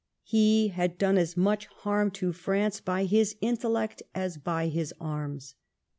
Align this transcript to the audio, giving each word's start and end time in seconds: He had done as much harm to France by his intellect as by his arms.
He 0.23 0.69
had 0.69 0.97
done 0.97 1.19
as 1.19 1.37
much 1.37 1.67
harm 1.67 2.09
to 2.09 2.33
France 2.33 2.79
by 2.81 3.03
his 3.03 3.35
intellect 3.39 4.01
as 4.15 4.37
by 4.37 4.67
his 4.67 4.95
arms. 4.99 5.53